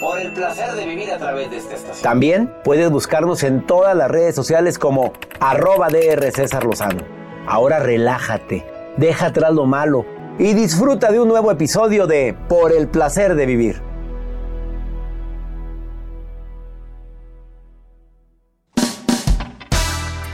[0.00, 2.02] Por el placer de vivir a través de esta estación.
[2.02, 7.02] También puedes buscarnos en todas las redes sociales como arroba DR César Lozano.
[7.46, 8.64] Ahora relájate,
[8.96, 10.04] deja atrás lo malo
[10.38, 13.82] y disfruta de un nuevo episodio de Por el placer de vivir.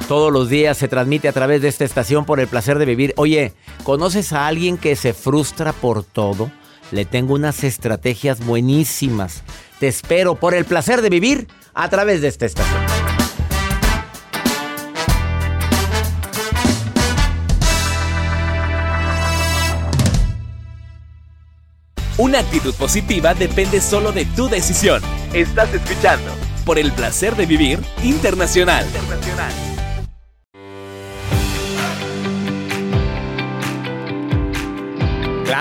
[0.09, 3.13] Todos los días se transmite a través de esta estación por el placer de vivir.
[3.19, 3.53] Oye,
[3.85, 6.51] ¿conoces a alguien que se frustra por todo?
[6.91, 9.43] Le tengo unas estrategias buenísimas.
[9.79, 12.83] Te espero por el placer de vivir a través de esta estación.
[22.17, 25.01] Una actitud positiva depende solo de tu decisión.
[25.33, 26.33] Estás escuchando
[26.65, 28.85] por el placer de vivir internacional.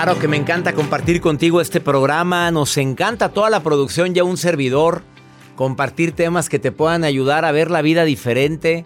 [0.00, 4.36] Claro que me encanta compartir contigo este programa, nos encanta toda la producción, ya un
[4.36, 5.02] servidor,
[5.56, 8.84] compartir temas que te puedan ayudar a ver la vida diferente.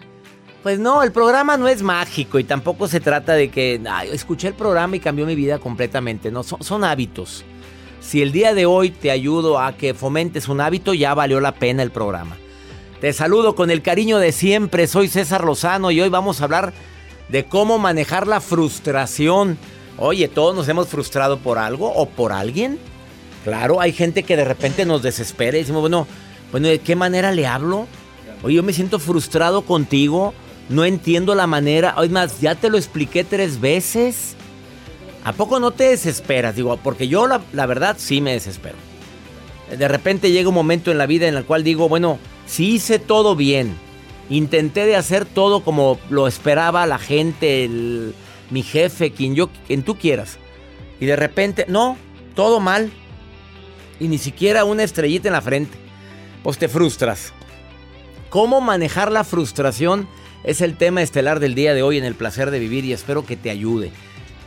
[0.63, 3.79] Pues no, el programa no es mágico y tampoco se trata de que
[4.11, 7.45] escuché el programa y cambió mi vida completamente, no, son, son hábitos.
[8.01, 11.53] Si el día de hoy te ayudo a que fomentes un hábito, ya valió la
[11.53, 12.37] pena el programa.
[13.01, 16.73] Te saludo con el cariño de siempre, soy César Lozano y hoy vamos a hablar
[17.29, 19.59] de cómo manejar la frustración.
[20.05, 22.77] Oye, todos nos hemos frustrado por algo o por alguien.
[23.45, 26.07] Claro, hay gente que de repente nos desespera y decimos, bueno,
[26.51, 27.87] bueno, ¿de qué manera le hablo?
[28.43, 30.33] Oye, yo me siento frustrado contigo,
[30.67, 31.93] no entiendo la manera.
[31.95, 34.35] Oye, más, ya te lo expliqué tres veces.
[35.23, 36.57] ¿A poco no te desesperas?
[36.57, 38.75] Digo, porque yo la, la verdad sí me desespero.
[39.71, 42.99] De repente llega un momento en la vida en el cual digo, bueno, si hice
[42.99, 43.73] todo bien,
[44.29, 48.13] intenté de hacer todo como lo esperaba la gente, el,
[48.53, 50.37] mi jefe, quien yo, quien tú quieras.
[50.99, 51.97] Y de repente, no,
[52.35, 52.91] todo mal.
[53.99, 55.75] Y ni siquiera una estrellita en la frente.
[56.43, 57.33] Pues te frustras.
[58.29, 60.07] ¿Cómo manejar la frustración?
[60.43, 63.25] Es el tema estelar del día de hoy en el placer de vivir y espero
[63.25, 63.91] que te ayude.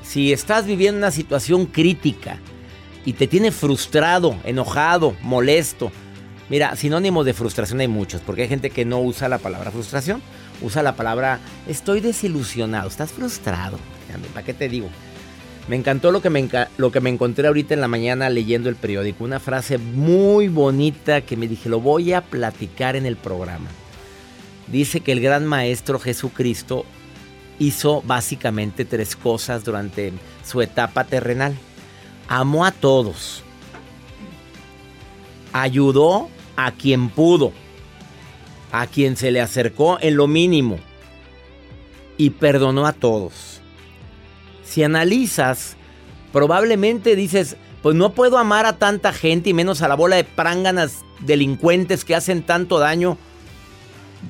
[0.04, 2.38] Si estás viviendo una situación crítica
[3.04, 5.90] y te tiene frustrado, enojado, molesto,
[6.48, 10.22] mira, sinónimos de frustración hay muchos, porque hay gente que no usa la palabra frustración,
[10.62, 13.78] usa la palabra estoy desilusionado, estás frustrado.
[14.32, 14.88] ¿Para qué te digo?
[15.68, 18.76] Me encantó lo que me, lo que me encontré ahorita en la mañana leyendo el
[18.76, 19.24] periódico.
[19.24, 23.68] Una frase muy bonita que me dije, lo voy a platicar en el programa.
[24.68, 26.84] Dice que el gran maestro Jesucristo
[27.58, 30.12] hizo básicamente tres cosas durante
[30.44, 31.56] su etapa terrenal.
[32.28, 33.42] Amó a todos.
[35.52, 37.52] Ayudó a quien pudo.
[38.70, 40.78] A quien se le acercó en lo mínimo.
[42.16, 43.62] Y perdonó a todos.
[44.66, 45.76] Si analizas,
[46.32, 50.24] probablemente dices, pues no puedo amar a tanta gente y menos a la bola de
[50.24, 53.16] pránganas delincuentes que hacen tanto daño.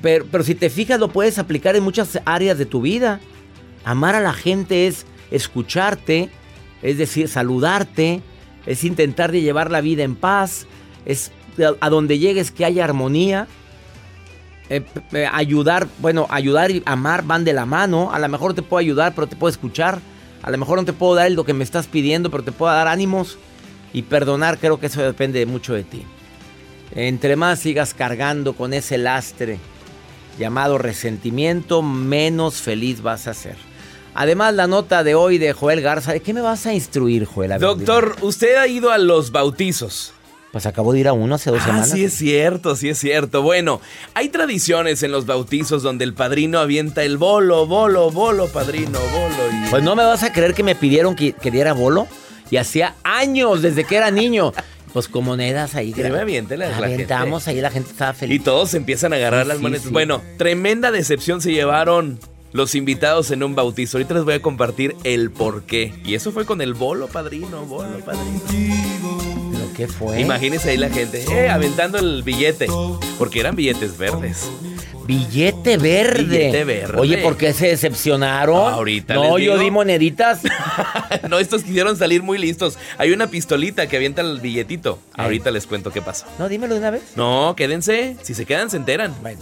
[0.01, 3.19] Pero, pero, si te fijas, lo puedes aplicar en muchas áreas de tu vida.
[3.83, 6.29] Amar a la gente es escucharte,
[6.81, 8.21] es decir, saludarte,
[8.65, 10.67] es intentar de llevar la vida en paz,
[11.05, 11.31] es
[11.79, 13.47] a donde llegues que haya armonía.
[14.69, 14.83] Eh,
[15.31, 18.11] ayudar, bueno, ayudar y amar van de la mano.
[18.11, 19.99] A lo mejor te puedo ayudar, pero te puedo escuchar.
[20.47, 22.71] A lo mejor no te puedo dar lo que me estás pidiendo, pero te puedo
[22.71, 23.37] dar ánimos.
[23.91, 26.03] Y perdonar, creo que eso depende mucho de ti.
[26.95, 29.59] Entre más sigas cargando con ese lastre
[30.39, 33.57] llamado resentimiento, menos feliz vas a ser.
[34.13, 37.59] Además, la nota de hoy de Joel Garza, ¿de qué me vas a instruir, Joel?
[37.59, 40.13] Doctor, usted ha ido a los bautizos.
[40.51, 41.89] Pues acabo de ir a uno hace dos ah, semanas.
[41.91, 43.41] Sí, es cierto, sí es cierto.
[43.41, 43.81] Bueno,
[44.13, 49.65] hay tradiciones en los bautizos donde el padrino avienta el bolo, bolo, bolo, padrino, bolo.
[49.65, 49.69] Y...
[49.69, 52.07] Pues no me vas a creer que me pidieron que, que diera bolo.
[52.49, 54.53] Y hacía años desde que era niño.
[54.93, 55.91] Pues con monedas ahí.
[55.91, 56.09] Que me
[56.57, 57.57] la Aventamos gente.
[57.57, 58.37] ahí, la gente estaba feliz.
[58.37, 59.83] Y todos empiezan a agarrar Sí, las sí, monedas.
[59.83, 59.89] sí.
[59.91, 62.19] Bueno, tremenda decepción se llevaron
[62.53, 63.97] los invitados en un bautizo.
[63.97, 65.93] Ahorita les voy a compartir el por qué.
[66.05, 69.26] Y eso fue con el bolo, padrino, bolo, padrino.
[69.77, 70.19] ¿Pero qué fue?
[70.21, 72.67] Imagínense ahí la gente, eh, aventando el billete.
[73.17, 74.49] Porque eran billetes verdes.
[75.05, 76.23] Billete verde.
[76.23, 76.99] Billete verde.
[76.99, 78.73] Oye, ¿por qué se decepcionaron?
[78.73, 80.41] Ahorita No, les yo di moneditas.
[81.29, 82.77] no, estos quisieron salir muy listos.
[82.97, 84.99] Hay una pistolita que avienta el billetito.
[85.13, 86.25] Ahorita les cuento qué pasó.
[86.39, 87.03] No, dímelo de una vez.
[87.15, 88.17] No, quédense.
[88.21, 89.13] Si se quedan, se enteran.
[89.21, 89.39] Bueno.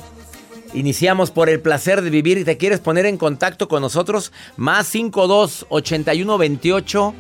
[0.74, 4.34] Iniciamos por el placer de vivir y te quieres poner en contacto con nosotros.
[4.58, 7.16] Más 52 81 28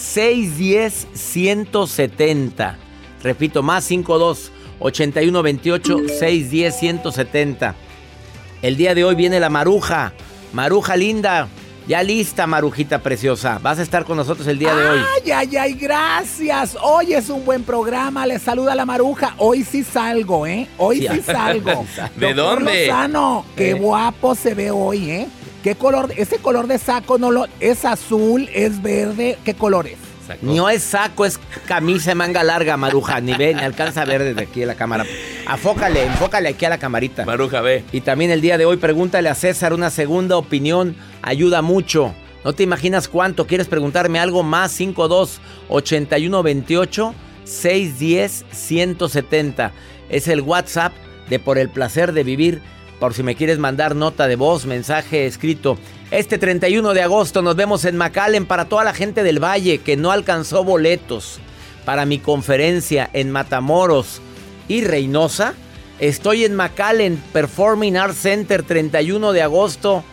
[0.00, 2.76] 610 170.
[3.22, 4.50] Repito, más 52
[4.80, 7.74] 81 28 610 170.
[8.62, 10.12] El día de hoy viene la maruja.
[10.52, 11.48] Maruja linda.
[11.86, 13.58] Ya lista, Marujita preciosa.
[13.60, 15.00] Vas a estar con nosotros el día de hoy.
[15.24, 16.76] Ay, ay, ay, gracias.
[16.80, 18.26] Hoy es un buen programa.
[18.26, 19.34] Le saluda la Maruja.
[19.38, 20.68] Hoy sí salgo, ¿eh?
[20.78, 21.84] Hoy sí, salgo.
[22.16, 22.86] ¿De dónde?
[22.86, 23.74] Lozano, qué Eh.
[23.74, 25.28] guapo se ve hoy, ¿eh?
[25.62, 26.12] ¿Qué color?
[26.16, 29.98] Ese color de saco no lo es azul, es verde, ¿qué color es?
[30.42, 33.20] No es saco, es camisa de manga larga, Maruja.
[33.20, 35.04] Ni ve, ni alcanza a ver desde aquí en la cámara.
[35.46, 37.24] Afócale, enfócale aquí a la camarita.
[37.24, 37.84] Maruja, ve.
[37.92, 40.94] Y también el día de hoy pregúntale a César una segunda opinión.
[41.22, 42.14] Ayuda mucho.
[42.44, 43.46] No te imaginas cuánto.
[43.46, 44.72] ¿Quieres preguntarme algo más?
[44.72, 47.14] 52 81 28
[47.44, 49.72] 610 170.
[50.08, 50.92] Es el WhatsApp
[51.28, 52.62] de Por el placer de vivir.
[53.00, 55.78] Por si me quieres mandar nota de voz, mensaje escrito.
[56.10, 59.96] Este 31 de agosto nos vemos en McAllen para toda la gente del Valle que
[59.96, 61.40] no alcanzó boletos
[61.86, 64.20] para mi conferencia en Matamoros
[64.68, 65.54] y Reynosa.
[65.98, 70.04] Estoy en McAllen Performing Arts Center 31 de agosto.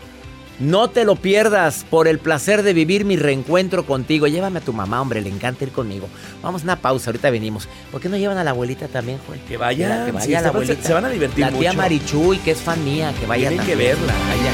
[0.59, 4.25] No te lo pierdas por el placer de vivir mi reencuentro contigo.
[4.25, 6.09] Llévame a tu mamá, hombre, le encanta ir conmigo.
[6.41, 7.67] Vamos a una pausa, ahorita venimos.
[7.91, 9.39] ¿Por qué no llevan a la abuelita también, Joel?
[9.41, 10.87] Que vayan, Que vaya sí, la se van- abuelita.
[10.87, 11.77] se van a divertir La tía mucho.
[11.77, 13.97] Marichuy, que es fan mía, que vaya Tienen que también.
[13.97, 14.13] verla.
[14.13, 14.51] Vaya.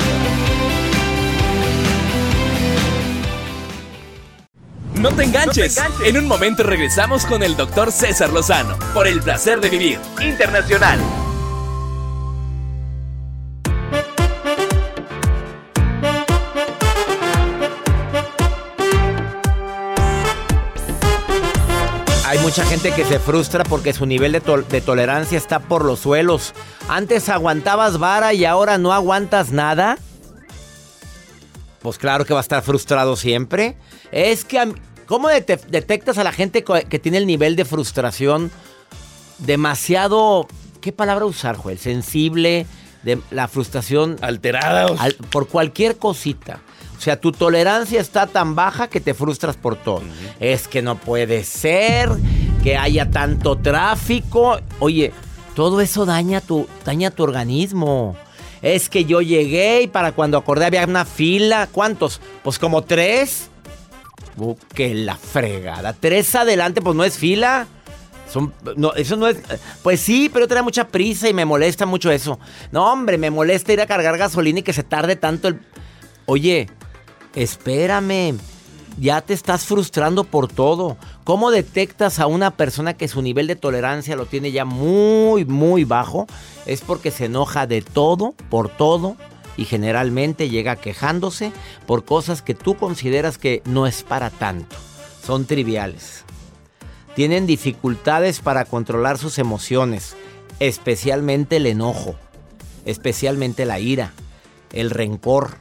[5.02, 5.80] No te enganches.
[6.06, 11.00] En un momento regresamos con el doctor César Lozano por el placer de vivir internacional.
[22.56, 26.02] Mucha gente que se frustra porque su nivel de, tol- de tolerancia está por los
[26.02, 26.54] suelos.
[26.88, 29.98] Antes aguantabas vara y ahora no aguantas nada.
[31.82, 33.76] Pues claro que va a estar frustrado siempre.
[34.12, 34.72] Es que,
[35.08, 38.52] ¿cómo dete- detectas a la gente que tiene el nivel de frustración
[39.40, 40.48] demasiado,
[40.80, 41.80] ¿qué palabra usar, Joel?
[41.80, 42.68] Sensible,
[43.02, 44.86] de la frustración Alterada.
[45.00, 46.60] al- por cualquier cosita.
[46.96, 50.04] O sea, tu tolerancia está tan baja que te frustras por todo.
[50.40, 52.10] Es que no puede ser
[52.64, 54.60] que haya tanto tráfico.
[54.80, 55.12] Oye,
[55.56, 58.16] todo eso daña tu, daña tu organismo.
[58.62, 61.68] Es que yo llegué y para cuando acordé había una fila.
[61.72, 62.22] ¿Cuántos?
[62.44, 63.50] Pues como tres.
[64.38, 65.94] Uh, que la fregada.
[65.94, 67.68] Tres adelante, pues no es fila.
[68.32, 69.38] Son- no, eso no es.
[69.84, 72.40] Pues sí, pero trae mucha prisa y me molesta mucho eso.
[72.72, 75.60] No, hombre, me molesta ir a cargar gasolina y que se tarde tanto el.
[76.26, 76.70] Oye,
[77.36, 78.38] espérame.
[79.00, 80.98] Ya te estás frustrando por todo.
[81.24, 85.84] ¿Cómo detectas a una persona que su nivel de tolerancia lo tiene ya muy, muy
[85.84, 86.28] bajo?
[86.66, 89.18] Es porque se enoja de todo, por todo,
[89.58, 91.52] y generalmente llega quejándose
[91.88, 94.76] por cosas que tú consideras que no es para tanto.
[95.26, 96.24] Son triviales
[97.16, 100.16] tienen dificultades para controlar sus emociones,
[100.60, 102.16] especialmente el enojo,
[102.86, 104.14] especialmente la ira,
[104.72, 105.58] el rencor.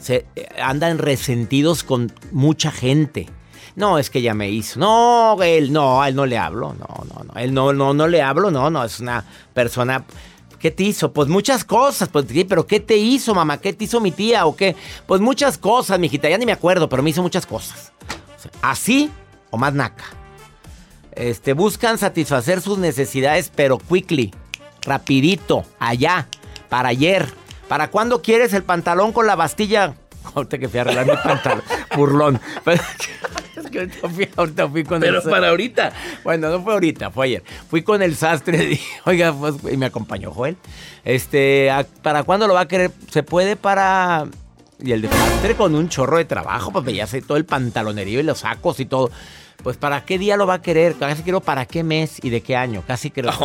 [0.00, 3.28] Se, eh, andan resentidos con mucha gente.
[3.76, 4.80] No, es que ya me hizo.
[4.80, 6.74] No, él no, a él no le hablo.
[6.74, 7.34] No, no, no.
[7.38, 8.50] Él no, no, no le hablo.
[8.50, 10.04] No, no, es una persona.
[10.58, 11.12] ¿Qué te hizo?
[11.12, 12.08] Pues muchas cosas.
[12.08, 13.58] Pues, sí, pero ¿qué te hizo, mamá?
[13.58, 14.46] ¿Qué te hizo mi tía?
[14.46, 14.74] ¿O qué?
[15.06, 16.28] Pues muchas cosas, mijita.
[16.28, 17.92] Ya ni me acuerdo, pero me hizo muchas cosas.
[18.62, 19.10] Así
[19.50, 20.04] o más naca.
[21.12, 24.34] Este, buscan satisfacer sus necesidades, pero quickly,
[24.82, 26.28] rapidito, allá,
[26.68, 27.26] para ayer.
[27.68, 29.94] ¿Para cuándo quieres el pantalón con la bastilla?
[30.34, 31.62] Ahorita que fui a arreglar mi pantalón,
[31.96, 32.40] burlón.
[32.64, 32.82] Pero,
[33.56, 35.30] es que ahorita fui, ahorita fui con Pero el...
[35.30, 35.92] para ahorita.
[36.24, 37.42] Bueno, no fue ahorita, fue ayer.
[37.70, 40.56] Fui con el sastre y oiga, pues, y me acompañó Joel.
[41.04, 42.90] Este, ¿a- ¿para cuándo lo va a querer?
[43.10, 44.26] ¿Se puede para...?
[44.78, 48.20] Y el de sastre con un chorro de trabajo, pues ya sé todo el pantalonerío
[48.20, 49.10] y los sacos y todo.
[49.62, 50.94] Pues ¿para qué día lo va a querer?
[50.96, 52.82] Casi quiero para qué mes y de qué año.
[52.86, 53.32] Casi creo.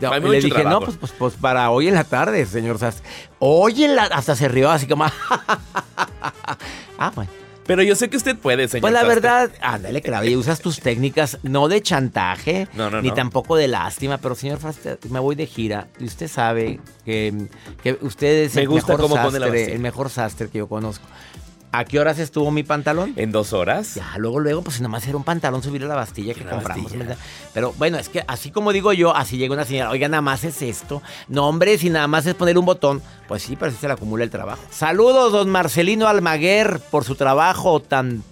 [0.00, 3.06] No, hay le dije, no, pues, pues, pues para hoy en la tarde, señor Sastre.
[3.38, 4.04] Hoy en la...
[4.04, 5.04] Hasta se rió así como...
[6.98, 7.30] ah, bueno.
[7.66, 8.82] Pero yo sé que usted puede, señor.
[8.82, 13.14] Pues la verdad, ándale, y usas tus técnicas no de chantaje, No, no, ni no.
[13.14, 17.46] tampoco de lástima, pero señor Fraster, me voy de gira y usted sabe que,
[17.82, 19.76] que usted es Me el gusta mejor cómo pone la sastre, bastilla.
[19.76, 21.06] el mejor sastre que yo conozco.
[21.74, 23.14] ¿A qué horas estuvo mi pantalón?
[23.16, 23.94] ¿En dos horas?
[23.94, 26.92] Ya, luego, luego, pues nomás era un pantalón subir a la bastilla que La compramos.
[26.92, 27.16] bastilla.
[27.54, 30.44] Pero bueno, es que así como digo yo, así llega una señora, oiga, nada más
[30.44, 31.00] es esto.
[31.28, 33.94] No, hombre, si nada más es poner un botón, pues sí, pero así se le
[33.94, 34.60] acumula el trabajo.
[34.70, 38.22] Saludos, don Marcelino Almaguer, por su trabajo tan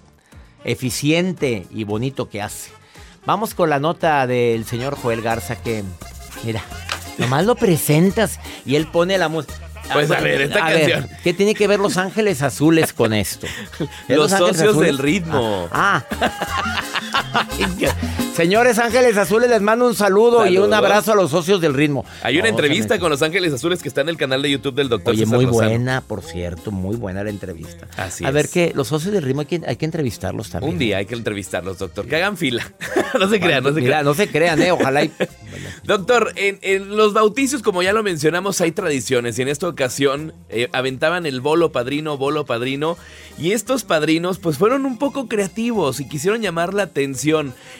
[0.63, 2.69] eficiente y bonito que hace.
[3.25, 5.83] Vamos con la nota del señor Joel Garza que,
[6.43, 6.61] mira,
[7.17, 9.55] nomás lo presentas y él pone la música.
[9.93, 11.09] Pues a ver, esta A ver, canción.
[11.23, 13.47] ¿Qué tiene que ver Los Ángeles Azules con esto?
[14.07, 14.87] ¿Es Los Ángeles socios Azules?
[14.87, 15.67] del ritmo.
[15.71, 16.03] Ah.
[16.21, 16.31] ah.
[18.35, 22.05] Señores Ángeles Azules, les mando un saludo y un abrazo a los socios del ritmo.
[22.23, 24.89] Hay una entrevista con Los Ángeles Azules que está en el canal de YouTube del
[24.89, 25.69] doctor Oye, César muy Lozano.
[25.69, 27.87] buena, por cierto, muy buena la entrevista.
[27.97, 28.33] Así a es.
[28.33, 30.73] ver, que los socios del ritmo hay que, hay que entrevistarlos también.
[30.73, 32.07] Un día hay que entrevistarlos, doctor.
[32.07, 32.71] Que hagan fila.
[33.19, 34.05] no se crean, no se Mira, crean.
[34.05, 35.11] no se crean, eh, ojalá y...
[35.83, 40.33] Doctor, en, en los bautizos, como ya lo mencionamos, hay tradiciones y en esta ocasión
[40.49, 42.97] eh, aventaban el bolo padrino, bolo padrino
[43.37, 47.00] y estos padrinos pues fueron un poco creativos y quisieron llamar la atención.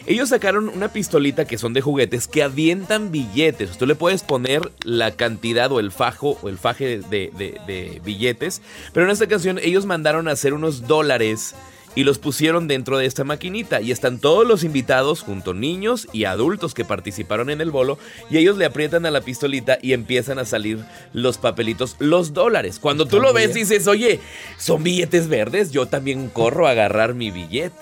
[0.07, 3.77] Ellos sacaron una pistolita que son de juguetes que avientan billetes.
[3.77, 8.01] Tú le puedes poner la cantidad o el fajo o el faje de, de- de
[8.03, 8.61] billetes,
[8.93, 11.55] pero en esta ocasión ellos mandaron a hacer unos dólares
[11.93, 16.23] y los pusieron dentro de esta maquinita y están todos los invitados junto niños y
[16.23, 17.99] adultos que participaron en el bolo
[18.29, 20.79] y ellos le aprietan a la pistolita y empiezan a salir
[21.11, 22.79] los papelitos, los dólares.
[22.79, 24.21] Cuando tú lo ves dices, oye,
[24.57, 27.75] son billetes verdes, yo también corro a agarrar mi billete.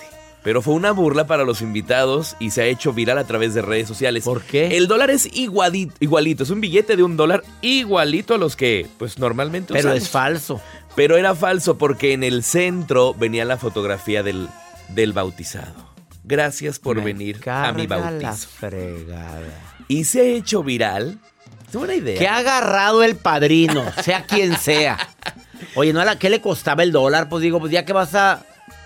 [0.49, 3.61] Pero fue una burla para los invitados y se ha hecho viral a través de
[3.61, 4.23] redes sociales.
[4.23, 4.77] ¿Por qué?
[4.77, 8.87] El dólar es igualito, igualito, es un billete de un dólar igualito a los que
[8.97, 10.01] pues normalmente Pero usamos.
[10.03, 10.59] es falso.
[10.95, 14.47] Pero era falso porque en el centro venía la fotografía del,
[14.87, 15.87] del bautizado.
[16.23, 18.49] Gracias por Me venir a mi carga la bautizo.
[18.49, 19.41] fregada.
[19.87, 21.19] Y se ha hecho viral.
[21.67, 22.17] Es buena idea.
[22.17, 24.97] Que ha agarrado el padrino, sea quien sea.
[25.75, 26.01] Oye, ¿no?
[26.17, 27.29] ¿Qué le costaba el dólar?
[27.29, 28.43] Pues digo, pues ya que vas a...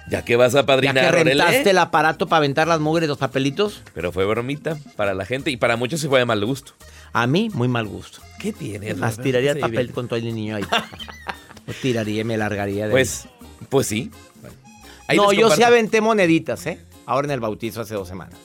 [0.09, 3.17] Ya que vas a Ya padrinar, que rentaste el aparato para aventar las mugres, los
[3.17, 3.81] papelitos.
[3.93, 6.73] Pero fue bromita para la gente y para muchos se fue de mal gusto.
[7.13, 8.21] A mí, muy mal gusto.
[8.39, 8.97] ¿Qué tienes?
[9.21, 9.91] Tiraría el papel bien.
[9.93, 10.65] con todo el niño ahí.
[11.67, 13.27] Lo tiraría me largaría de Pues,
[13.69, 14.11] pues sí.
[14.41, 14.55] Bueno,
[15.15, 16.79] No, yo sí aventé moneditas, ¿eh?
[17.05, 18.37] Ahora en el bautizo hace dos semanas.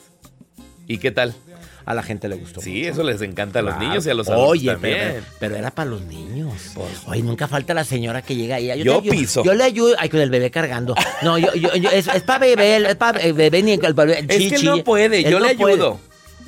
[0.87, 1.35] ¿Y qué tal?
[1.89, 2.61] A la gente le gustó.
[2.61, 2.91] Sí, mucho.
[2.91, 3.87] eso les encanta a los Claro.
[3.89, 4.97] niños y a los adultos Oye, también.
[4.99, 6.53] Pero, pero era para los niños.
[7.07, 8.67] Oye, nunca falta la señora que llega ahí.
[8.83, 9.43] Yo ayudo- piso.
[9.43, 9.95] Yo le ayudo.
[9.97, 10.93] Ay, con el bebé cargando.
[11.23, 14.19] No, yo, yo, yo- es, para bebé, es para bebé ni el bebé.
[14.19, 14.65] Es que chichi.
[14.67, 15.73] no puede, yo no le puede.
[15.73, 15.99] ayudo.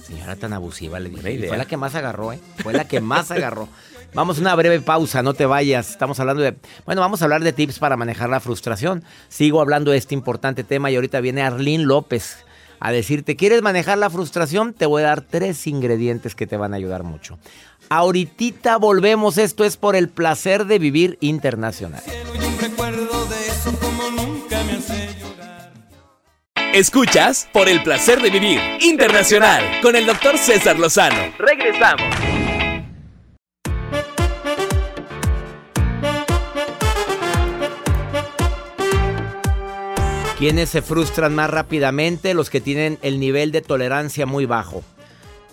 [0.06, 1.32] Señora tan abusiva, le dije.
[1.34, 1.48] Idea.
[1.50, 2.40] Fue la que más agarró, ¿eh?
[2.58, 3.68] Fue la que más agarró.
[4.14, 5.90] Vamos a una breve pausa, no te vayas.
[5.90, 6.54] Estamos hablando de.
[6.86, 9.04] Bueno, vamos a hablar de tips para manejar la frustración.
[9.30, 12.36] Sigo hablando de este importante tema y ahorita viene Arlene López
[12.82, 14.74] a decirte: ¿Quieres manejar la frustración?
[14.74, 17.40] Te voy a dar tres ingredientes que te van a ayudar mucho.
[17.90, 19.38] Ahorita volvemos.
[19.38, 22.04] Esto es por el placer de vivir internacional.
[26.74, 31.34] Escuchas por el placer de vivir internacional con el doctor César Lozano.
[31.38, 32.16] Regresamos.
[40.42, 42.34] ¿Quiénes se frustran más rápidamente?
[42.34, 44.84] Los que tienen el nivel de tolerancia muy bajo.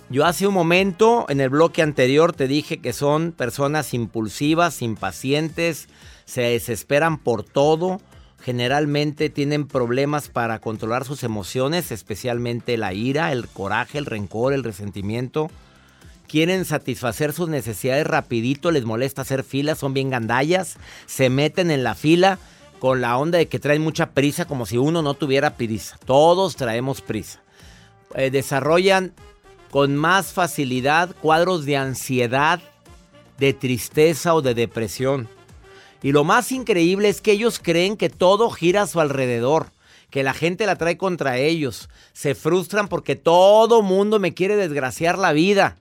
[0.09, 5.91] Yo hace un momento, en el bloque anterior, te dije que son personas impulsivas, impacientes,
[6.25, 8.01] se desesperan por todo,
[8.41, 14.65] generalmente tienen problemas para controlar sus emociones, especialmente la ira, el coraje, el rencor, el
[14.65, 15.51] resentimiento.
[16.27, 21.85] Quieren satisfacer sus necesidades rapidito, les molesta hacer filas, son bien gandallas, se meten en
[21.85, 22.39] la fila
[22.79, 25.99] con la onda de que traen mucha prisa, como si uno no tuviera prisa.
[26.05, 27.43] Todos traemos prisa.
[28.15, 29.13] Eh, desarrollan
[29.71, 32.61] con más facilidad cuadros de ansiedad,
[33.39, 35.29] de tristeza o de depresión.
[36.03, 39.73] Y lo más increíble es que ellos creen que todo gira a su alrededor,
[40.11, 41.89] que la gente la trae contra ellos.
[42.13, 45.77] Se frustran porque todo mundo me quiere desgraciar la vida.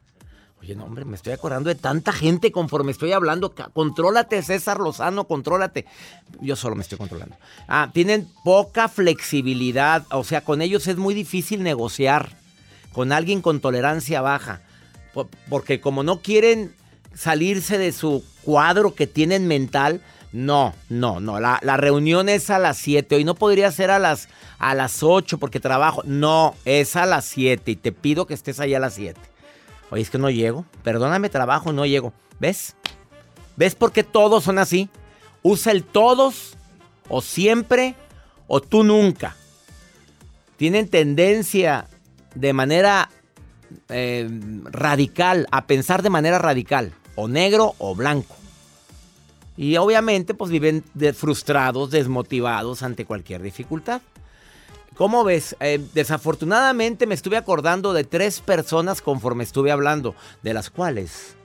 [0.67, 3.55] Oye, no, hombre, me estoy acordando de tanta gente conforme estoy hablando.
[3.71, 5.85] Contrólate, César Lozano, contrólate.
[6.41, 7.37] Yo solo me estoy controlando.
[7.69, 10.05] Ah, tienen poca flexibilidad.
[10.11, 12.35] O sea, con ellos es muy difícil negociar.
[12.91, 14.59] Con alguien con tolerancia baja.
[15.13, 16.75] Po- Porque como no quieren
[17.13, 20.01] salirse de su cuadro que tienen mental,
[20.33, 21.39] no, no, no.
[21.39, 23.15] La, la reunión es a las 7.
[23.15, 24.27] Hoy no podría ser a las,
[24.59, 26.01] a las 8 porque trabajo.
[26.03, 29.17] No, es a las 7 y te pido que estés ahí a las 7.
[29.89, 30.65] Oye, es que no llego.
[30.83, 32.13] Perdóname, trabajo, no llego.
[32.39, 32.75] ¿Ves?
[33.55, 34.89] ¿Ves por qué todos son así?
[35.41, 36.57] Usa el todos,
[37.09, 37.95] o siempre,
[38.47, 39.35] o tú nunca.
[40.57, 41.87] Tienen tendencia
[42.35, 43.09] de manera
[43.89, 44.27] eh,
[44.65, 48.35] radical, a pensar de manera radical, o negro o blanco.
[49.55, 50.83] Y obviamente pues viven
[51.15, 54.01] frustrados, desmotivados ante cualquier dificultad.
[54.97, 55.55] ¿Cómo ves?
[55.59, 61.36] Eh, desafortunadamente me estuve acordando de tres personas conforme estuve hablando, de las cuales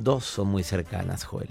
[0.00, 1.48] Dos son muy cercanas, Joel.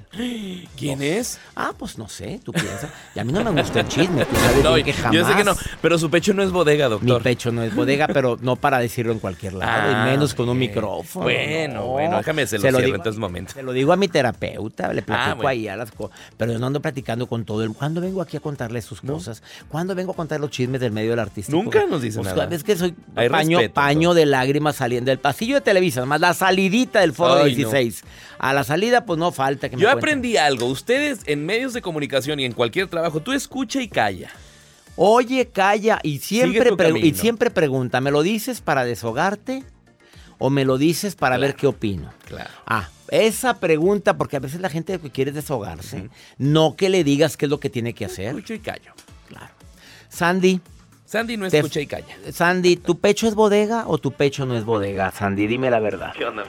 [0.78, 1.38] ¿Quién es?
[1.56, 2.90] Ah, pues no sé, tú piensas.
[3.14, 5.14] Y a mí no me gusta el chisme, tú sabes No, bien que jamás.
[5.14, 7.24] yo sé que no, pero su pecho no es bodega, Mi doctor.
[7.24, 10.48] pecho no es bodega, pero no para decirlo en cualquier lado, Ah, y menos con
[10.48, 11.24] un micrófono.
[11.26, 11.88] Bueno, no.
[11.88, 13.54] bueno, déjame se lo cierro en estos momentos.
[13.54, 15.50] Se lo digo a mi terapeuta, le platico Ah, bueno.
[15.50, 16.18] ahí a las cosas.
[16.38, 19.44] Pero yo no ando platicando con todo el ¿Cuándo vengo aquí a contarle sus cosas?
[19.70, 21.58] ¿Cuándo vengo a contar los chismes del medio del artístico?
[21.58, 22.48] Nunca nos dice Pues, nada.
[22.56, 26.22] Es que soy Hay paño, respeto, paño de lágrimas saliendo del pasillo de Televisa, más
[26.22, 27.70] la salidita del foro Ay, no.
[27.72, 28.04] 16.
[28.40, 30.00] A la salida, pues no falta que me Yo cuenten.
[30.10, 30.66] aprendí algo.
[30.68, 34.30] Ustedes en medios de comunicación y en cualquier trabajo, tú escucha y calla.
[34.96, 36.72] Oye, calla y siempre,
[37.04, 39.64] y siempre pregunta, ¿me lo dices para deshogarte
[40.40, 42.12] o me lo dices para ver qué opino?
[42.26, 42.50] Claro.
[42.66, 47.38] Ah, esa pregunta, porque a veces la gente quiere es desahogarse, no que le digas
[47.38, 48.30] qué es lo que tiene que hacer.
[48.30, 48.92] Escucho y callo.
[49.28, 49.54] Claro.
[50.10, 50.62] Sandy,
[51.06, 52.16] Sandy no Te- escucha y calla.
[52.32, 55.12] Sandy, ¿tu pecho es bodega o tu pecho no es bodega?
[55.12, 56.12] Sandy, dime la verdad.
[56.18, 56.44] ¿Qué onda?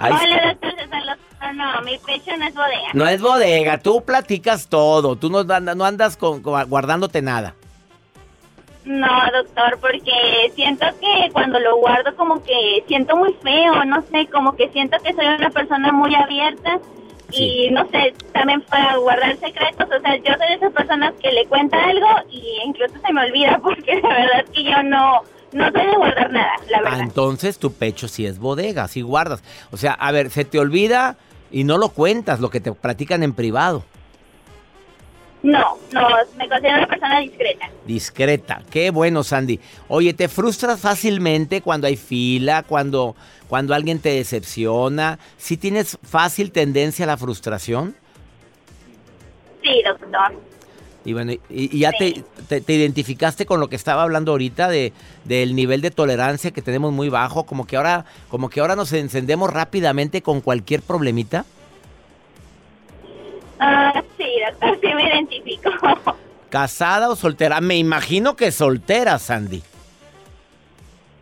[0.00, 0.74] Hola, doctor.
[1.54, 2.90] No, mi pecho no es bodega.
[2.94, 7.54] no es bodega, tú platicas todo, tú no andas, no andas con- con- guardándote nada.
[8.84, 14.26] No, doctor, porque siento que cuando lo guardo como que siento muy feo, no sé,
[14.28, 16.78] como que siento que soy una persona muy abierta
[17.30, 17.66] Sí.
[17.66, 21.30] y no sé, también para guardar secretos, o sea, yo soy de esas personas que
[21.32, 25.22] le cuenta algo y incluso se me olvida porque la verdad es que yo no,
[25.52, 27.00] no soy de guardar nada, la Ah, verdad.
[27.00, 29.42] entonces tu pecho sí es bodega, sí guardas.
[29.70, 31.16] O sea, a ver, se te olvida
[31.50, 33.84] y no lo cuentas, lo que te platican en privado.
[35.42, 37.70] No, no, me considero una persona discreta.
[37.86, 38.62] Discreta.
[38.70, 39.58] Qué bueno, Sandy.
[39.88, 43.16] Oye, ¿te frustras fácilmente cuando hay fila, cuando,
[43.48, 45.18] cuando alguien te decepciona?
[45.38, 47.96] ¿Sí tienes fácil tendencia a la frustración?
[49.62, 50.34] Sí, doctor.
[51.04, 54.68] Y bueno, y, y ya te, te- te identificaste con lo que estaba hablando ahorita
[54.68, 54.92] de
[55.24, 58.92] del nivel de tolerancia que tenemos muy bajo, como que ahora, como que ahora nos
[58.92, 61.44] encendemos rápidamente con cualquier problemita.
[63.58, 65.70] Ah, sí, doctor, sí me identifico.
[66.50, 67.60] ¿Casada o soltera?
[67.60, 69.62] Me imagino que soltera, Sandy.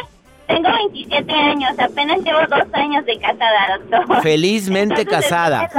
[0.47, 4.23] tengo 27 años, apenas llevo dos años de casada, doctor.
[4.23, 5.71] Felizmente Entonces, casada.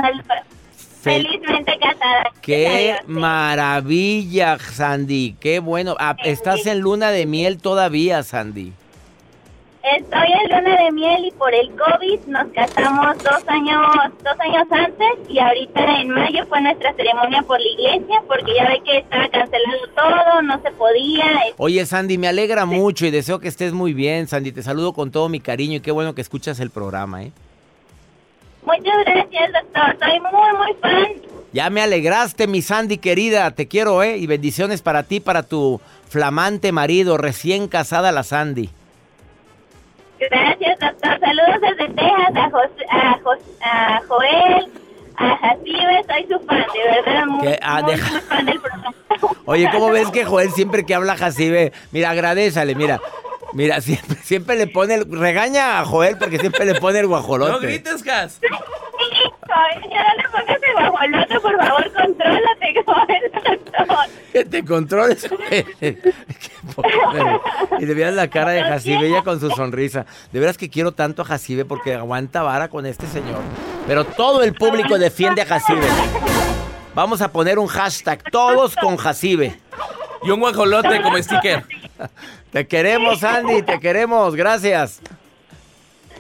[1.02, 2.32] Felizmente casada.
[2.42, 5.36] Qué maravilla, Sandy.
[5.40, 5.96] Qué bueno.
[6.00, 8.74] Ah, estás en luna de miel todavía, Sandy.
[9.94, 13.86] Estoy en luna de miel y por el COVID nos casamos dos años,
[14.24, 18.68] dos años antes y ahorita en mayo fue nuestra ceremonia por la iglesia porque ya
[18.68, 21.26] ve que estaba cancelado todo, no se podía.
[21.58, 24.52] Oye, Sandy, me alegra mucho y deseo que estés muy bien, Sandy.
[24.52, 27.32] Te saludo con todo mi cariño y qué bueno que escuchas el programa, ¿eh?
[28.66, 29.98] Muchas gracias, doctor.
[30.00, 31.14] Soy muy, muy fan.
[31.54, 33.52] Ya me alegraste, mi Sandy querida.
[33.52, 34.18] Te quiero, ¿eh?
[34.18, 38.72] Y bendiciones para ti, para tu flamante marido, recién casada la Sandy.
[40.20, 41.20] Gracias, doctor.
[41.20, 44.72] Saludos desde Texas a, Jos- a, Joel,
[45.18, 46.04] a Jacibe.
[46.08, 47.26] Soy su fan, de verdad.
[47.26, 47.56] Muy.
[47.62, 48.96] Ah, muy, deja- muy fan del programa.
[49.46, 51.72] Oye, ¿cómo ves que Joel siempre que habla Jacibe?
[51.92, 53.00] Mira, agradézale, mira.
[53.54, 55.06] Mira, siempre, siempre le pone el...
[55.10, 57.52] Regaña a Joel porque siempre le pone el guajolote.
[57.54, 58.42] No grites, Gas.
[58.42, 63.98] Joel, ya no le pongas el guajolote, por favor, contrólate, Joel, doctor.
[64.34, 65.30] Que te controles.
[65.50, 65.96] Qué
[67.80, 70.06] y le veas la cara de Jacibe, ella con su sonrisa.
[70.32, 73.42] De veras que quiero tanto a Jacibe porque aguanta vara con este señor.
[73.88, 75.88] Pero todo el público defiende a Jacibe.
[76.94, 79.60] Vamos a poner un hashtag, todos con Jacibe.
[80.24, 81.64] Y un guajolote como sticker.
[82.52, 84.36] Te queremos, Andy, te queremos.
[84.36, 85.02] Gracias.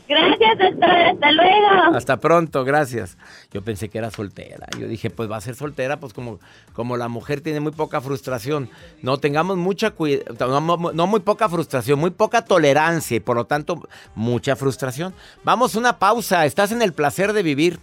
[0.07, 0.89] Gracias, doctor.
[0.89, 1.95] Hasta luego.
[1.95, 3.17] Hasta pronto, gracias.
[3.51, 4.67] Yo pensé que era soltera.
[4.79, 6.39] Yo dije, pues va a ser soltera, pues como,
[6.73, 8.69] como la mujer tiene muy poca frustración.
[9.01, 13.87] No tengamos mucha cuidado, no, muy poca frustración, muy poca tolerancia y por lo tanto
[14.13, 15.13] mucha frustración.
[15.43, 16.45] Vamos una pausa.
[16.45, 17.79] Estás en el placer de vivir.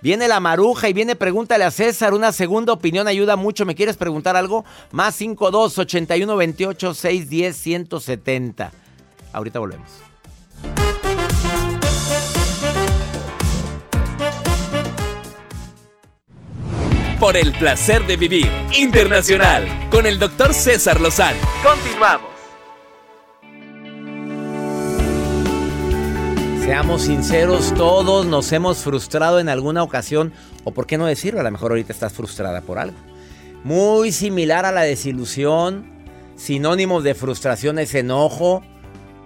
[0.00, 2.14] Viene la maruja y viene pregúntale a César.
[2.14, 3.64] Una segunda opinión ayuda mucho.
[3.64, 4.64] ¿Me quieres preguntar algo?
[4.92, 8.72] Más 52 81 28 610 170.
[9.32, 9.90] Ahorita volvemos.
[17.24, 21.38] Por el placer de vivir internacional con el doctor César Lozano.
[21.62, 22.28] Continuamos.
[26.62, 30.34] Seamos sinceros, todos nos hemos frustrado en alguna ocasión,
[30.64, 32.98] o por qué no decirlo, a lo mejor ahorita estás frustrada por algo.
[33.62, 36.04] Muy similar a la desilusión,
[36.36, 38.62] sinónimos de frustración es enojo,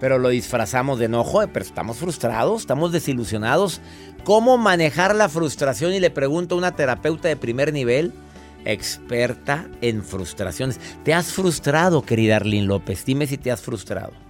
[0.00, 3.80] pero lo disfrazamos de enojo, pero estamos frustrados, estamos desilusionados.
[4.24, 5.94] ¿Cómo manejar la frustración?
[5.94, 8.12] Y le pregunto a una terapeuta de primer nivel,
[8.64, 10.78] experta en frustraciones.
[11.04, 13.04] ¿Te has frustrado, querida Arlene López?
[13.04, 14.27] Dime si te has frustrado.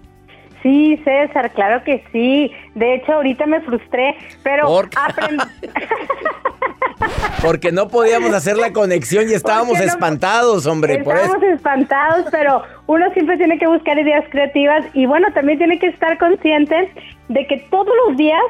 [0.69, 2.53] Sí, César, claro que sí.
[2.75, 5.39] De hecho, ahorita me frustré, pero aprendí.
[7.43, 10.97] Porque no podíamos hacer la conexión y estábamos espantados, hombre.
[10.97, 15.87] Estábamos espantados, pero uno siempre tiene que buscar ideas creativas y bueno, también tiene que
[15.87, 16.93] estar consciente
[17.29, 18.43] de que todos los días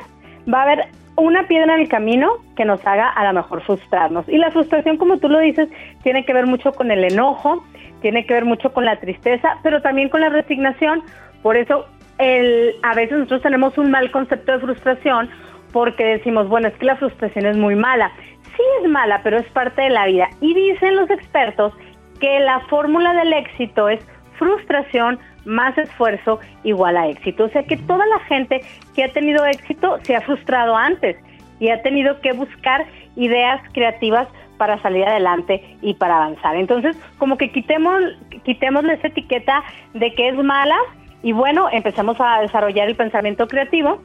[0.52, 4.28] va a haber una piedra en el camino que nos haga a lo mejor frustrarnos.
[4.28, 5.68] Y la frustración, como tú lo dices,
[6.02, 7.62] tiene que ver mucho con el enojo,
[8.00, 11.04] tiene que ver mucho con la tristeza, pero también con la resignación.
[11.42, 11.86] Por eso
[12.18, 15.30] a veces nosotros tenemos un mal concepto de frustración
[15.72, 18.10] porque decimos, bueno, es que la frustración es muy mala.
[18.42, 20.28] Sí es mala, pero es parte de la vida.
[20.40, 21.72] Y dicen los expertos
[22.20, 24.00] que la fórmula del éxito es
[24.38, 27.44] frustración más esfuerzo igual a éxito.
[27.44, 28.60] O sea que toda la gente
[28.94, 31.16] que ha tenido éxito se ha frustrado antes
[31.60, 34.28] y ha tenido que buscar ideas creativas
[34.58, 36.56] para salir adelante y para avanzar.
[36.56, 38.02] Entonces, como que quitemos,
[38.44, 39.62] quitémosle esa etiqueta
[39.94, 40.76] de que es mala
[41.22, 44.00] y bueno, empecemos a desarrollar el pensamiento creativo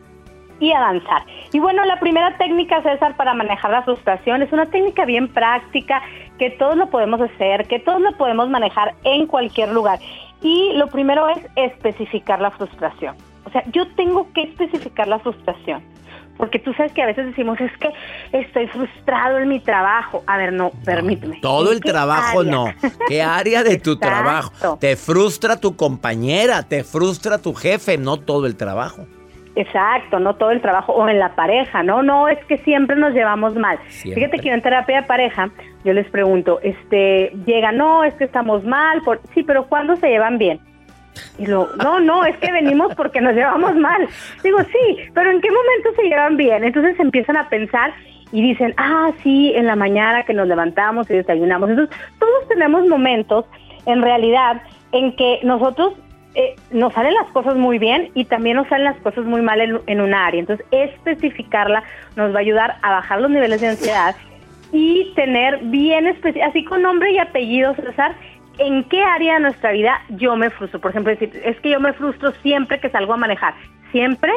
[0.59, 1.23] y avanzar.
[1.51, 6.01] Y bueno, la primera técnica, César, para manejar la frustración es una técnica bien práctica,
[6.39, 9.99] que todos lo podemos hacer, que todos lo podemos manejar en cualquier lugar.
[10.41, 13.15] Y lo primero es especificar la frustración.
[13.45, 15.81] O sea, yo tengo que especificar la frustración.
[16.37, 17.89] Porque tú sabes que a veces decimos, es que
[18.31, 20.23] estoy frustrado en mi trabajo.
[20.25, 21.39] A ver, no, permíteme.
[21.41, 22.65] Todo el trabajo no.
[23.07, 24.77] ¿Qué área de tu trabajo?
[24.79, 29.05] Te frustra tu compañera, te frustra tu jefe, no todo el trabajo.
[29.55, 33.13] Exacto, no todo el trabajo o en la pareja, no, no, es que siempre nos
[33.13, 33.77] llevamos mal.
[33.87, 35.51] Fíjate que en terapia de pareja
[35.83, 40.07] yo les pregunto, este, llega, no, es que estamos mal, por, sí, pero ¿cuándo se
[40.07, 40.59] llevan bien?
[41.37, 44.07] Y lo, no, no, es que venimos porque nos llevamos mal.
[44.43, 46.63] Digo, sí, pero ¿en qué momento se llevan bien?
[46.63, 47.93] Entonces empiezan a pensar
[48.31, 51.69] y dicen, ah, sí, en la mañana que nos levantamos y desayunamos.
[51.69, 53.45] Entonces, todos tenemos momentos,
[53.85, 55.93] en realidad, en que nosotros
[56.35, 59.61] eh, nos salen las cosas muy bien y también nos salen las cosas muy mal
[59.85, 60.39] en, una área.
[60.39, 61.83] Entonces, especificarla
[62.15, 64.15] nos va a ayudar a bajar los niveles de ansiedad
[64.71, 68.15] y tener bien así con nombre y apellido, César,
[68.57, 70.79] en qué área de nuestra vida yo me frustro.
[70.79, 73.53] Por ejemplo, decir, es que yo me frustro siempre que salgo a manejar.
[73.91, 74.31] ¿Siempre?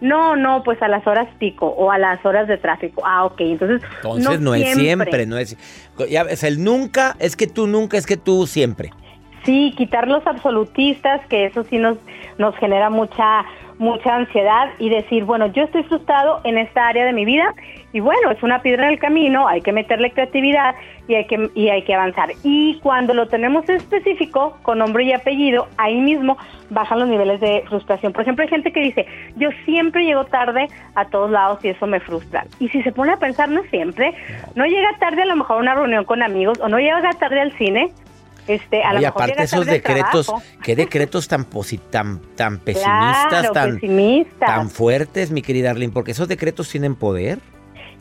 [0.00, 3.02] No, no, pues a las horas pico o a las horas de tráfico.
[3.04, 3.82] Ah, ok, entonces.
[3.96, 5.56] Entonces no, es siempre, no es.
[6.10, 8.90] Ya ves, el nunca es que tú nunca, es que tú siempre.
[9.44, 11.98] Sí, quitar los absolutistas, que eso sí nos,
[12.38, 13.44] nos genera mucha,
[13.78, 17.52] mucha ansiedad y decir, bueno, yo estoy frustrado en esta área de mi vida
[17.92, 20.74] y bueno, es una piedra en el camino, hay que meterle creatividad
[21.08, 22.30] y hay que, y hay que avanzar.
[22.42, 26.38] Y cuando lo tenemos específico, con nombre y apellido, ahí mismo
[26.70, 28.12] bajan los niveles de frustración.
[28.12, 31.86] Por ejemplo, hay gente que dice, yo siempre llego tarde a todos lados y eso
[31.86, 32.46] me frustra.
[32.60, 34.14] Y si se pone a pensar, no siempre,
[34.54, 37.40] no llega tarde a lo mejor a una reunión con amigos o no llega tarde
[37.40, 37.90] al cine,
[38.46, 41.44] este, a y aparte esos decretos, qué decretos tan
[41.90, 43.80] tan tan pesimistas, tan,
[44.38, 47.38] tan fuertes, mi querida Arlene, porque esos decretos tienen poder.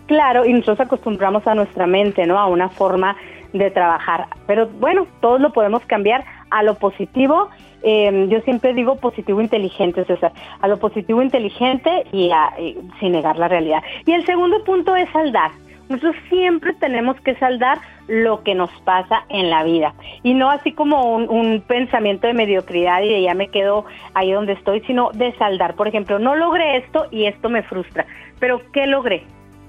[0.08, 2.38] Claro, y nosotros acostumbramos a nuestra mente, ¿no?
[2.38, 3.16] A una forma
[3.54, 4.28] de trabajar.
[4.48, 7.50] Pero bueno, todos lo podemos cambiar a lo positivo.
[7.84, 13.38] Em, yo siempre digo positivo inteligente, César, a lo positivo inteligente y, y sin negar
[13.38, 13.82] la realidad.
[14.06, 15.52] Y el segundo punto es saldar.
[15.92, 17.78] Nosotros siempre tenemos que saldar
[18.08, 23.02] lo que nos pasa en la vida y no así como un, pensamiento de mediocridad
[23.02, 25.76] y de ya me quedo ahí donde estoy, sino de saldar.
[25.76, 28.06] Por ejemplo, no logré esto y esto me frustra,
[28.40, 29.24] pero ¿qué logré?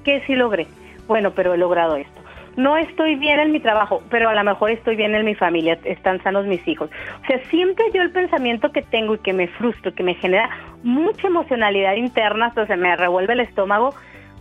[0.05, 0.69] ¿Qué sí logré?
[1.09, 2.23] Bueno, pero he logrado esto.
[2.57, 5.79] No estoy bien en mi trabajo, pero a lo mejor estoy bien en mi familia,
[5.85, 6.91] están sanos mis hijos.
[7.23, 10.51] O sea, siempre yo el pensamiento que tengo y que me frustro, que me genera
[10.83, 13.95] mucha emocionalidad interna, hasta se me revuelve el estómago,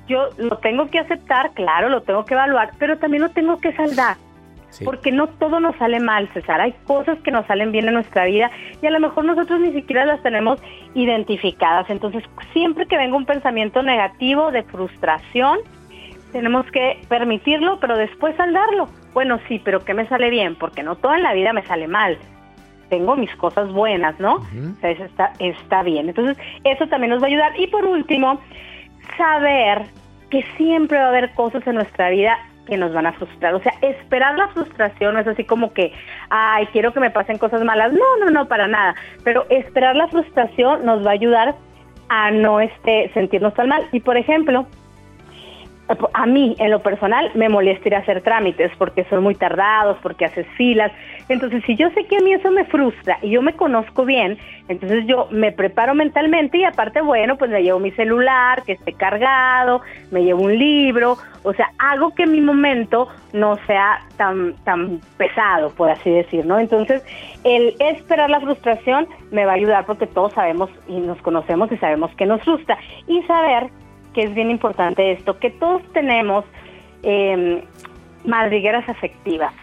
[0.07, 3.73] yo lo tengo que aceptar, claro, lo tengo que evaluar, pero también lo tengo que
[3.73, 4.17] saldar.
[4.85, 6.61] Porque no todo nos sale mal, César.
[6.61, 8.49] Hay cosas que nos salen bien en nuestra vida
[8.81, 10.61] y a lo mejor nosotros ni siquiera las tenemos
[10.93, 11.89] identificadas.
[11.89, 15.59] Entonces, siempre que venga un pensamiento negativo de frustración,
[16.31, 18.87] tenemos que permitirlo, pero después saldarlo.
[19.13, 20.55] Bueno, sí, pero ¿qué me sale bien?
[20.55, 22.17] Porque no toda en la vida me sale mal.
[22.89, 24.35] Tengo mis cosas buenas, ¿no?
[24.35, 26.09] o sea, eso está, está bien.
[26.09, 27.59] Entonces, eso también nos va a ayudar.
[27.59, 28.39] Y por último,
[29.17, 29.83] saber
[30.29, 32.37] que siempre va a haber cosas en nuestra vida
[32.67, 33.53] que nos van a frustrar.
[33.53, 35.91] O sea, esperar la frustración no es así como que,
[36.29, 37.91] ay, quiero que me pasen cosas malas.
[37.91, 38.95] No, no, no, para nada.
[39.23, 41.55] Pero esperar la frustración nos va a ayudar
[42.09, 43.87] a no este, sentirnos tan mal.
[43.91, 44.67] Y por ejemplo,
[46.13, 49.97] a mí, en lo personal, me molesta ir a hacer trámites porque son muy tardados,
[50.01, 50.91] porque haces filas.
[51.29, 54.37] Entonces, si yo sé que a mí eso me frustra y yo me conozco bien,
[54.67, 58.93] entonces yo me preparo mentalmente y aparte, bueno, pues me llevo mi celular, que esté
[58.93, 64.99] cargado, me llevo un libro, o sea, hago que mi momento no sea tan, tan
[65.17, 66.59] pesado, por así decir, ¿no?
[66.59, 67.03] Entonces,
[67.43, 71.77] el esperar la frustración me va a ayudar porque todos sabemos y nos conocemos y
[71.77, 72.77] sabemos que nos frustra.
[73.07, 73.69] Y saber
[74.13, 76.45] que es bien importante esto, que todos tenemos
[77.03, 77.63] eh,
[78.25, 79.53] madrigueras afectivas.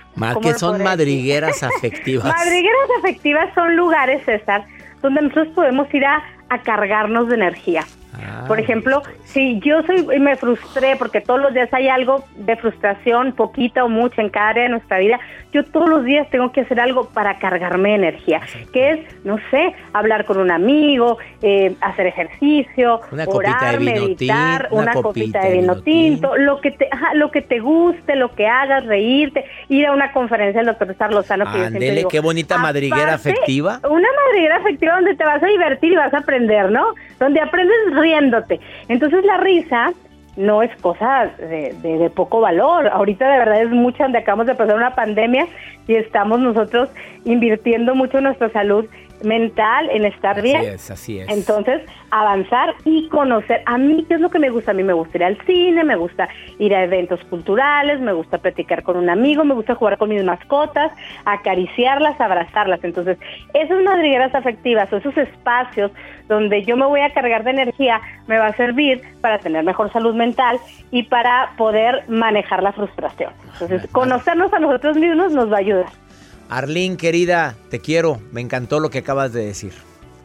[0.43, 2.35] ¿Qué son madrigueras afectivas?
[2.35, 4.65] madrigueras afectivas son lugares, César,
[5.03, 7.85] donde nosotros podemos ir a, a cargarnos de energía.
[8.15, 12.57] Ah, Por ejemplo, si yo soy me frustré porque todos los días hay algo de
[12.57, 15.21] frustración, poquita o mucha en cada área de nuestra vida,
[15.53, 18.41] yo todos los días tengo que hacer algo para cargarme de energía,
[18.73, 25.41] que es, no sé, hablar con un amigo, eh, hacer ejercicio, orar, meditar, una, copita,
[25.41, 29.87] de vino tinto, lo que te lo que te guste, lo que hagas, reírte, ir
[29.87, 33.81] a una conferencia del doctor Lozano que qué bonita madriguera afectiva.
[33.89, 36.95] Una madriguera afectiva donde te vas a divertir y vas a aprender, ¿no?
[37.19, 38.61] Donde aprendes riéndote.
[38.89, 39.93] Entonces la risa
[40.37, 42.89] no es cosa de, poco valor.
[42.89, 45.47] Ahorita de verdad es mucho donde acabamos de pasar una pandemia
[45.89, 46.89] y estamos nosotros
[47.25, 48.87] invirtiendo mucho en nuestra salud
[49.25, 50.59] mental, en estar bien.
[50.59, 51.29] Así es, así es.
[51.29, 53.63] Entonces, avanzar y conocer.
[53.67, 54.71] A mí, ¿qué es lo que me gusta?
[54.71, 56.29] A mí me gusta ir al cine, me gusta
[56.59, 60.25] ir a eventos culturales, me gusta platicar con un amigo, me gusta jugar con mis
[60.25, 60.93] mascotas,
[61.25, 62.83] acariciarlas, abrazarlas.
[62.83, 63.19] Entonces,
[63.55, 65.91] esas madrigueras afectivas o esos espacios
[66.29, 69.93] donde yo me voy a cargar de energía me va a servir para tener mejor
[69.93, 70.59] salud mental
[70.91, 73.33] y para poder manejar la frustración.
[73.55, 76.08] Entonces, conocernos a nosotros mismos nos va a ayudar.
[76.49, 78.21] Arlene, querida, te quiero.
[78.33, 79.73] Me encantó lo que acabas de decir.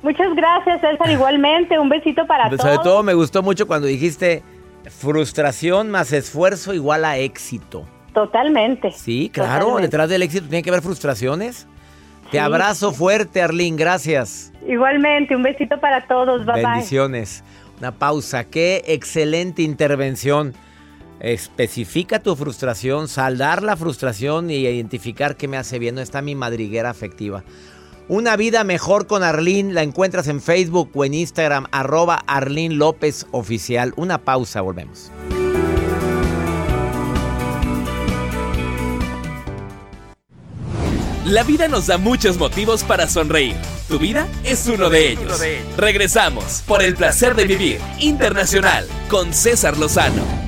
[0.01, 1.09] Muchas gracias, César.
[1.09, 2.61] Igualmente, un besito para todos.
[2.61, 4.43] Sobre todo me gustó mucho cuando dijiste
[4.89, 7.85] frustración más esfuerzo igual a éxito.
[8.13, 8.91] Totalmente.
[8.91, 11.67] Sí, claro, detrás del éxito tiene que haber frustraciones.
[12.31, 14.51] Te abrazo fuerte, Arlene, gracias.
[14.67, 17.43] Igualmente, un besito para todos, bye Bendiciones.
[17.79, 20.53] Una pausa, qué excelente intervención.
[21.23, 25.95] Especifica tu frustración, saldar la frustración y identificar qué me hace bien.
[25.95, 27.45] No está mi madriguera afectiva.
[28.09, 33.25] Una vida mejor con Arlene la encuentras en Facebook o en Instagram, arroba Arlene López
[33.31, 33.93] Oficial.
[33.95, 35.11] Una pausa, volvemos.
[41.25, 43.55] La vida nos da muchos motivos para sonreír.
[43.87, 45.41] Tu vida es uno de ellos.
[45.77, 50.42] Regresamos por el placer de vivir internacional con César Lozano.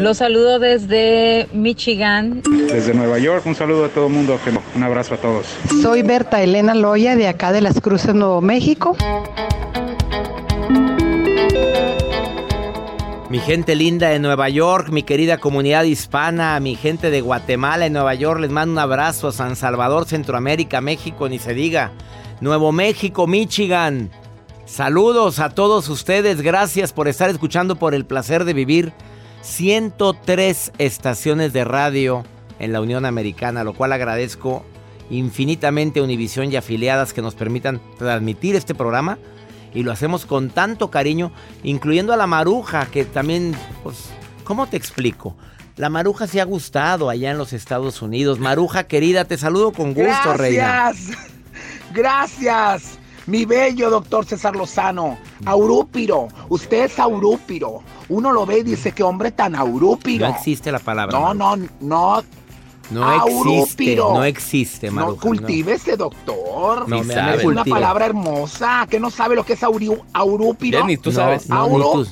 [0.00, 2.42] Los saludo desde Michigan.
[2.70, 4.38] Desde Nueva York, un saludo a todo el mundo,
[4.76, 5.46] un abrazo a todos.
[5.82, 8.96] Soy Berta Elena Loya de acá de Las Cruces, Nuevo México.
[13.28, 17.92] Mi gente linda de Nueva York, mi querida comunidad hispana, mi gente de Guatemala en
[17.92, 21.92] Nueva York, les mando un abrazo a San Salvador, Centroamérica, México, ni se diga.
[22.40, 24.10] Nuevo México, Michigan.
[24.64, 28.92] Saludos a todos ustedes, gracias por estar escuchando por el placer de vivir
[29.48, 32.24] 103 estaciones de radio
[32.58, 34.64] en la Unión Americana, lo cual agradezco
[35.10, 39.18] infinitamente a Univisión y afiliadas que nos permitan transmitir este programa
[39.74, 41.32] y lo hacemos con tanto cariño,
[41.62, 44.10] incluyendo a la Maruja, que también, pues,
[44.44, 45.34] ¿cómo te explico?
[45.76, 48.38] La Maruja se ha gustado allá en los Estados Unidos.
[48.38, 50.92] Maruja querida, te saludo con gusto, reina.
[50.92, 51.18] Gracias.
[51.92, 52.98] Gracias.
[53.28, 57.82] Mi bello doctor César Lozano, aurúpiro, usted es aurúpiro.
[58.08, 60.26] Uno lo ve y dice, qué hombre tan aurúpiro.
[60.26, 61.18] No existe la palabra.
[61.18, 62.22] No, no, no.
[62.90, 65.12] No existe, no existe, Maruja.
[65.12, 66.88] No cultívese, doctor.
[66.88, 68.86] No, me es una palabra hermosa.
[68.88, 70.86] ¿Qué no sabe lo que es aurúpiro?
[70.86, 71.50] ni tú sabes.
[71.50, 72.06] No, no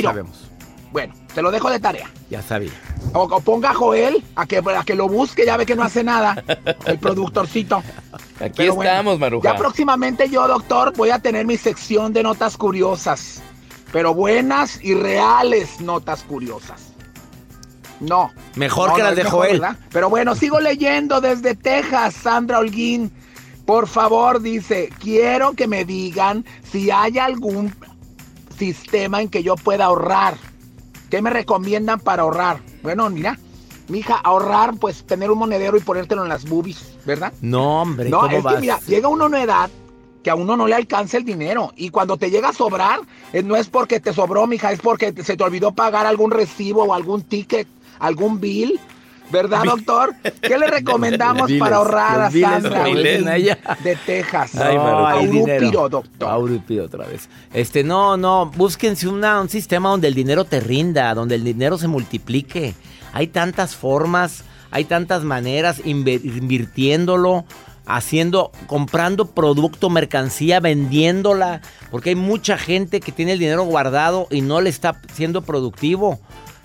[0.00, 0.46] sabemos.
[0.92, 2.08] Bueno, te lo dejo de tarea.
[2.30, 2.70] Ya sabía.
[3.12, 6.04] O, ponga a Joel a que, a que lo busque, ya ve que no hace
[6.04, 6.44] nada.
[6.86, 7.82] el productorcito.
[8.40, 9.52] Aquí estamos, Maruja.
[9.52, 13.42] Ya próximamente yo, doctor, voy a tener mi sección de notas curiosas.
[13.92, 16.92] Pero buenas y reales notas curiosas.
[18.00, 18.32] No.
[18.54, 19.62] Mejor que las de Joel.
[19.92, 23.12] Pero bueno, sigo leyendo desde Texas, Sandra Holguín.
[23.66, 27.74] Por favor, dice, quiero que me digan si hay algún
[28.58, 30.34] sistema en que yo pueda ahorrar.
[31.10, 32.60] ¿Qué me recomiendan para ahorrar?
[32.82, 33.38] Bueno, mira,
[33.90, 37.32] mija, ahorrar, pues tener un monedero y ponértelo en las boobies, ¿verdad?
[37.42, 39.70] No, hombre, no, es que mira, llega uno a una edad
[40.22, 41.72] que a uno no le alcanza el dinero.
[41.76, 43.00] Y cuando te llega a sobrar,
[43.32, 46.84] eh, no es porque te sobró, mija, es porque se te olvidó pagar algún recibo
[46.84, 47.66] o algún ticket,
[47.98, 48.78] algún bill.
[49.32, 50.12] ¿Verdad, doctor?
[50.42, 52.82] ¿Qué le recomendamos Diles, para ahorrar a Sandra
[53.82, 54.56] de Texas?
[54.56, 55.06] Ay, dinero.
[55.06, 56.28] Aurupiro, doctor.
[56.28, 57.28] Aurupiro otra vez.
[57.54, 61.78] Este, no, no, búsquense una- un sistema donde el dinero te rinda, donde el dinero
[61.78, 62.74] se multiplique.
[63.12, 67.44] Hay tantas formas, hay tantas maneras, invirtiéndolo,
[67.86, 74.42] haciendo, comprando producto, mercancía, vendiéndola, porque hay mucha gente que tiene el dinero guardado y
[74.42, 76.20] no le está siendo productivo.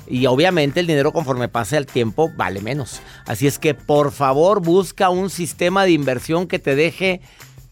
[0.07, 3.01] Y obviamente el dinero conforme pase el tiempo vale menos.
[3.25, 7.21] Así es que por favor busca un sistema de inversión que te deje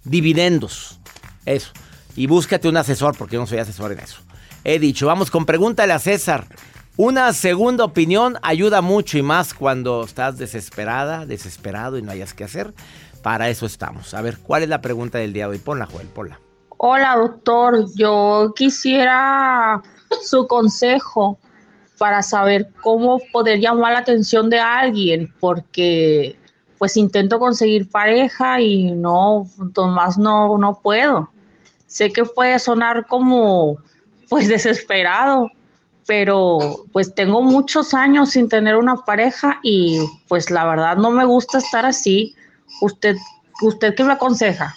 [0.03, 0.99] dividendos.
[1.45, 1.71] Eso.
[2.15, 4.17] Y búscate un asesor porque yo no soy asesor en eso.
[4.63, 6.47] He dicho, vamos con pregúntale a César.
[6.95, 12.43] Una segunda opinión ayuda mucho y más cuando estás desesperada, desesperado y no hayas que
[12.43, 12.71] hacer.
[13.23, 14.13] Para eso estamos.
[14.13, 15.57] A ver, ¿cuál es la pregunta del día de hoy?
[15.57, 16.39] Ponla, Joel, ponla.
[16.77, 19.81] Hola doctor, yo quisiera
[20.21, 21.39] su consejo
[21.97, 26.37] para saber cómo poder llamar la atención de alguien, porque
[26.77, 31.31] pues intento conseguir pareja y no, más no, no puedo.
[31.87, 33.77] Sé que puede sonar como
[34.29, 35.49] pues desesperado,
[36.05, 41.25] pero pues tengo muchos años sin tener una pareja y pues la verdad no me
[41.25, 42.35] gusta estar así.
[42.81, 43.15] ¿Usted,
[43.61, 44.75] usted qué me aconseja?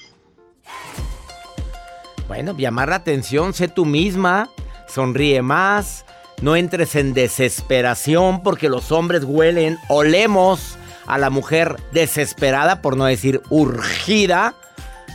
[2.28, 4.50] Bueno, llamar la atención, sé tú misma,
[4.88, 6.04] sonríe más,
[6.42, 13.04] no entres en desesperación porque los hombres huelen, olemos a la mujer desesperada, por no
[13.04, 14.54] decir urgida.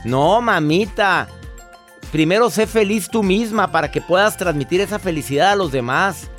[0.06, 1.28] No, mamita.
[2.12, 6.30] Primero sé feliz tú misma para que puedas transmitir esa felicidad a los demás.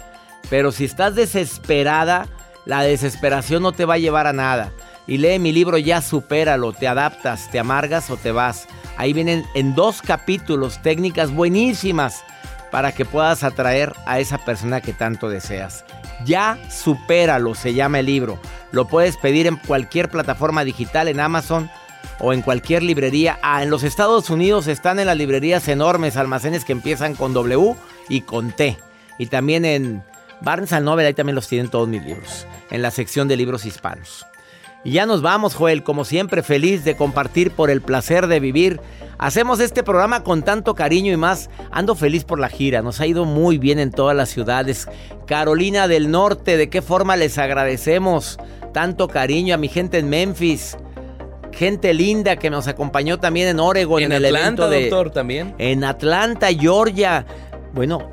[0.51, 2.27] Pero si estás desesperada,
[2.67, 4.71] la desesperación no te va a llevar a nada.
[5.07, 8.69] Y lee mi libro Ya supéralo, te adaptas, te amargas o te vas.
[8.99, 12.23] Ahí vienen en dos capítulos técnicas buenísimas
[12.71, 15.85] para que puedas atraer a esa persona que tanto deseas.
[16.25, 18.39] Ya supéralo, se llama el libro.
[18.73, 21.71] Lo puedes pedir en cualquier plataforma digital, en Amazon
[22.23, 23.39] o en cualquier librería.
[23.43, 27.75] Ah, en los Estados Unidos están en las librerías enormes, almacenes que empiezan con W
[28.09, 28.79] y con T.
[29.19, 30.03] Y también en
[30.41, 34.25] Barnes Noble, ahí también los tienen todos mis libros, en la sección de libros hispanos.
[34.85, 38.81] Y ya nos vamos, Joel, como siempre feliz de compartir por el placer de vivir.
[39.19, 41.51] Hacemos este programa con tanto cariño y más.
[41.71, 44.89] Ando feliz por la gira, nos ha ido muy bien en todas las ciudades.
[45.27, 48.39] Carolina del Norte, ¿de qué forma les agradecemos
[48.73, 50.77] tanto cariño a mi gente en Memphis?
[51.53, 55.11] Gente linda que nos acompañó también en Oregon En en, el Atlanta, evento de doctor,
[55.11, 55.55] también.
[55.59, 57.27] en Atlanta, Georgia.
[57.73, 58.11] Bueno,